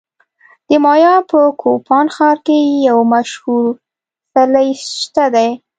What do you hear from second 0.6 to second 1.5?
د مایا په